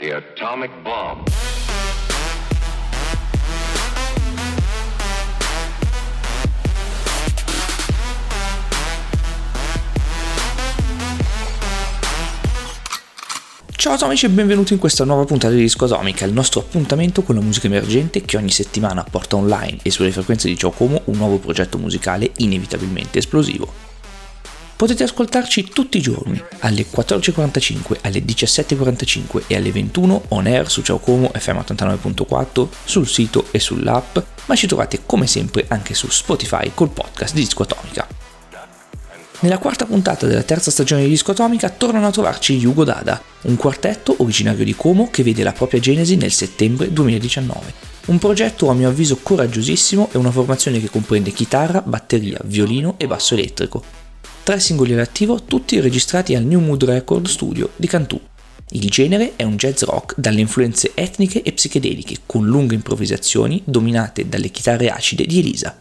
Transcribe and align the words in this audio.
The 0.00 0.14
atomic 0.14 0.70
bomb. 0.82 1.28
Ciao 13.76 13.96
amici 14.00 14.24
e 14.24 14.30
benvenuti 14.30 14.72
in 14.72 14.78
questa 14.78 15.04
nuova 15.04 15.26
puntata 15.26 15.52
di 15.52 15.60
Disco 15.60 15.84
Atomica, 15.84 16.24
il 16.24 16.32
nostro 16.32 16.60
appuntamento 16.60 17.20
con 17.20 17.34
la 17.34 17.42
musica 17.42 17.66
emergente 17.66 18.22
che 18.22 18.38
ogni 18.38 18.50
settimana 18.50 19.04
porta 19.04 19.36
online 19.36 19.80
e 19.82 19.90
sulle 19.90 20.12
frequenze 20.12 20.48
di 20.48 20.56
Ciao 20.56 20.70
Como 20.70 21.02
un 21.04 21.18
nuovo 21.18 21.36
progetto 21.36 21.76
musicale 21.76 22.30
inevitabilmente 22.38 23.18
esplosivo. 23.18 23.89
Potete 24.80 25.02
ascoltarci 25.02 25.68
tutti 25.74 25.98
i 25.98 26.00
giorni 26.00 26.42
alle 26.60 26.86
14.45, 26.90 27.98
alle 28.00 28.24
17.45 28.24 29.42
e 29.46 29.56
alle 29.56 29.70
21 29.72 30.22
on 30.28 30.46
air 30.46 30.70
su 30.70 30.80
Ciao 30.80 30.98
Como 30.98 31.30
FM 31.34 31.58
89.4, 31.58 32.66
sul 32.84 33.06
sito 33.06 33.44
e 33.50 33.58
sull'app, 33.58 34.16
ma 34.46 34.56
ci 34.56 34.66
trovate 34.66 35.00
come 35.04 35.26
sempre 35.26 35.66
anche 35.68 35.92
su 35.92 36.08
Spotify 36.08 36.70
col 36.72 36.88
podcast 36.88 37.34
di 37.34 37.40
Disco 37.40 37.64
Atomica. 37.64 38.08
Nella 39.40 39.58
quarta 39.58 39.84
puntata 39.84 40.26
della 40.26 40.44
terza 40.44 40.70
stagione 40.70 41.02
di 41.02 41.10
Disco 41.10 41.32
Atomica 41.32 41.68
tornano 41.68 42.06
a 42.06 42.10
trovarci 42.10 42.56
Yugo 42.56 42.84
Dada, 42.84 43.20
un 43.42 43.56
quartetto 43.56 44.14
originario 44.16 44.64
di 44.64 44.74
Como 44.74 45.10
che 45.10 45.22
vede 45.22 45.42
la 45.42 45.52
propria 45.52 45.78
genesi 45.78 46.16
nel 46.16 46.32
settembre 46.32 46.90
2019. 46.90 47.74
Un 48.06 48.18
progetto 48.18 48.70
a 48.70 48.74
mio 48.74 48.88
avviso 48.88 49.18
coraggiosissimo 49.22 50.08
e 50.10 50.16
una 50.16 50.30
formazione 50.30 50.80
che 50.80 50.88
comprende 50.88 51.32
chitarra, 51.32 51.82
batteria, 51.82 52.40
violino 52.44 52.94
e 52.96 53.06
basso 53.06 53.34
elettrico. 53.34 53.99
Tre 54.50 54.58
singoli 54.58 54.94
all'attivo, 54.94 55.44
tutti 55.44 55.78
registrati 55.78 56.34
al 56.34 56.42
New 56.42 56.58
Mood 56.58 56.82
Record 56.82 57.28
Studio 57.28 57.70
di 57.76 57.86
Cantù. 57.86 58.20
Il 58.70 58.90
genere 58.90 59.34
è 59.36 59.44
un 59.44 59.54
jazz 59.54 59.82
rock 59.82 60.14
dalle 60.18 60.40
influenze 60.40 60.90
etniche 60.94 61.42
e 61.42 61.52
psichedeliche, 61.52 62.16
con 62.26 62.46
lunghe 62.46 62.74
improvvisazioni 62.74 63.62
dominate 63.64 64.28
dalle 64.28 64.48
chitarre 64.48 64.90
acide 64.90 65.24
di 65.24 65.38
Elisa. 65.38 65.78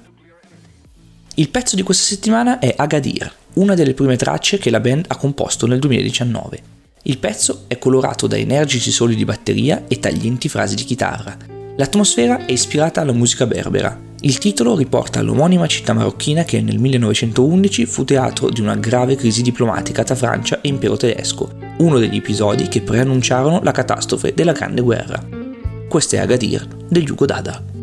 Il 1.33 1.49
pezzo 1.49 1.75
di 1.75 1.81
questa 1.81 2.03
settimana 2.03 2.59
è 2.59 2.71
Agadir, 2.77 3.33
una 3.53 3.73
delle 3.73 3.95
prime 3.95 4.17
tracce 4.17 4.59
che 4.59 4.69
la 4.69 4.79
band 4.79 5.05
ha 5.07 5.17
composto 5.17 5.65
nel 5.65 5.79
2019. 5.79 6.61
Il 7.05 7.17
pezzo 7.17 7.63
è 7.65 7.79
colorato 7.79 8.27
da 8.27 8.37
energici 8.37 8.91
soli 8.91 9.15
di 9.15 9.25
batteria 9.25 9.85
e 9.87 9.97
taglienti 9.97 10.47
frasi 10.47 10.75
di 10.75 10.83
chitarra. 10.83 11.35
L'atmosfera 11.75 12.45
è 12.45 12.51
ispirata 12.51 13.01
alla 13.01 13.13
musica 13.13 13.47
berbera. 13.47 14.08
Il 14.21 14.37
titolo 14.37 14.75
riporta 14.75 15.19
all'omonima 15.19 15.65
città 15.65 15.93
marocchina 15.93 16.43
che 16.43 16.59
nel 16.61 16.77
1911 16.77 17.85
fu 17.85 18.03
teatro 18.03 18.49
di 18.49 18.59
una 18.59 18.75
grave 18.75 19.15
crisi 19.15 19.41
diplomatica 19.41 20.03
tra 20.03 20.15
Francia 20.15 20.59
e 20.59 20.67
Impero 20.67 20.97
tedesco, 20.97 21.53
uno 21.77 21.99
degli 21.99 22.17
episodi 22.17 22.67
che 22.67 22.81
preannunciarono 22.81 23.61
la 23.63 23.71
catastrofe 23.71 24.33
della 24.33 24.51
Grande 24.51 24.81
Guerra. 24.81 25.25
Questo 25.87 26.15
è 26.15 26.19
Agadir 26.19 26.67
del 26.89 27.03
Yugo 27.03 27.25
Dada. 27.25 27.78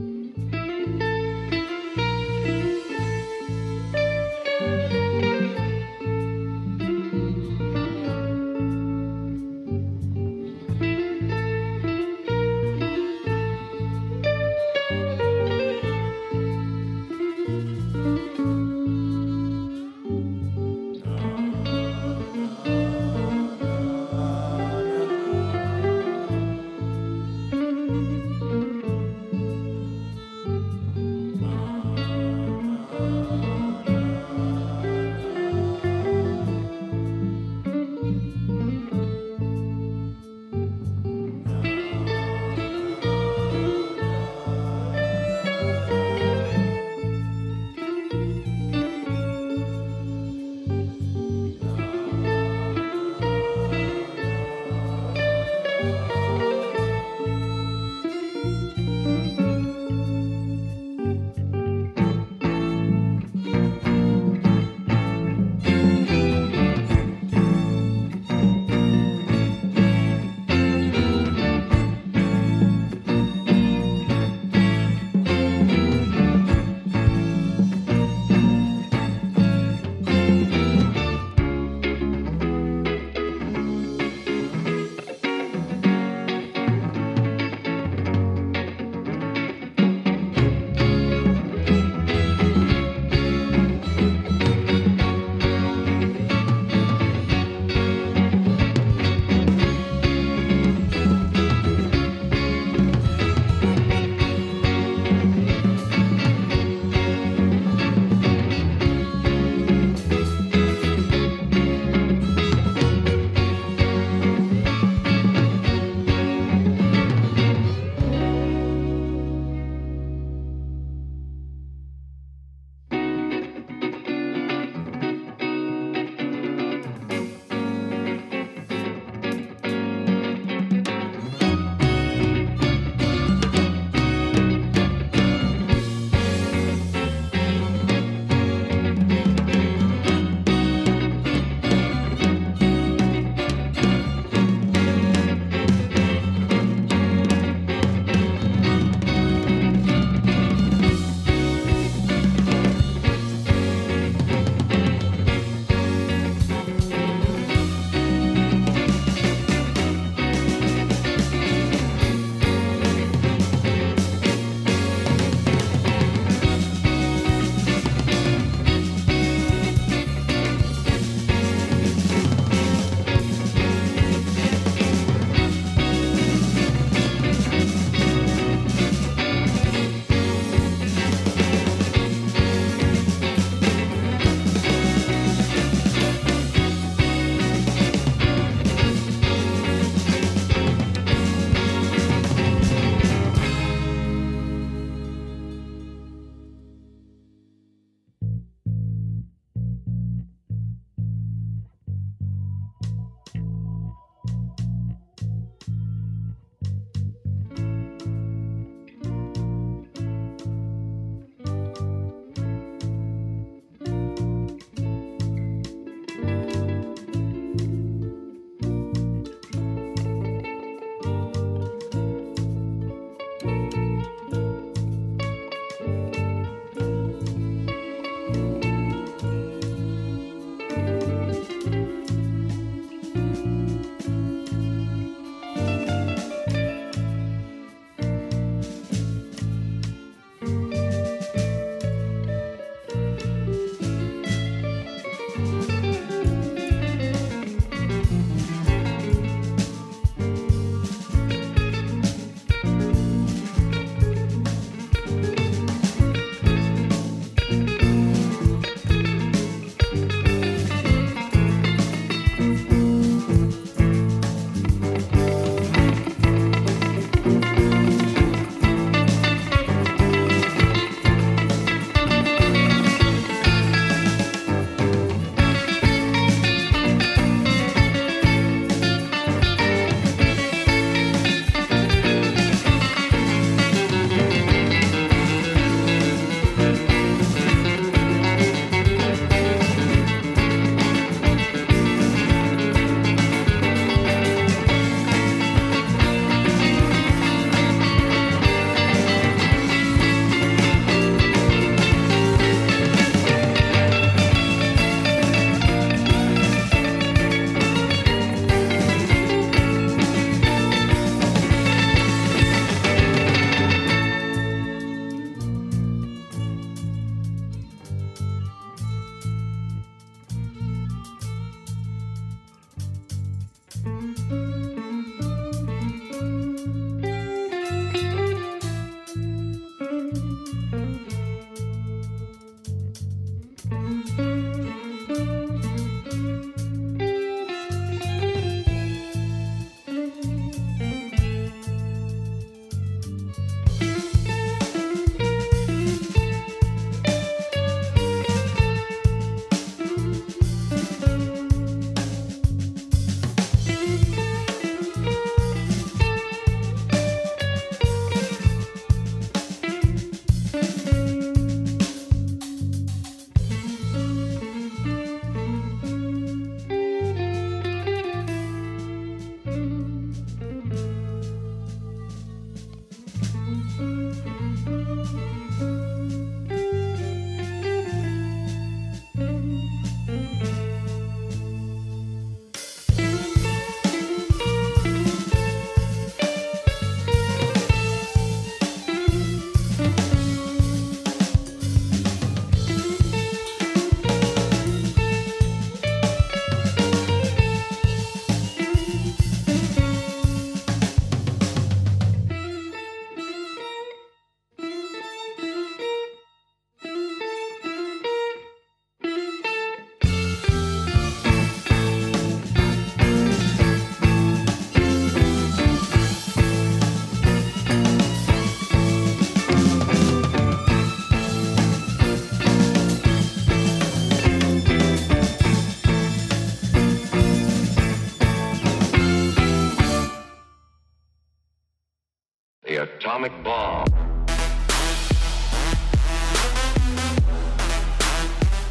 The 432.66 432.80
atomic 432.80 433.30
bomb. 433.44 433.87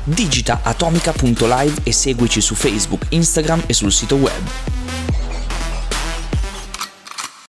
Digita 0.04 0.60
atomica.live 0.64 1.82
e 1.84 1.94
seguici 1.94 2.42
su 2.42 2.56
Facebook, 2.56 3.06
Instagram 3.12 3.64
e 3.68 3.74
sul 3.74 3.94
sito 3.94 4.16
web. 4.16 4.85